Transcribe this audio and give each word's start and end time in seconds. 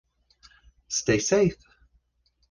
Stay 0.87 1.19
safe. 1.19 1.59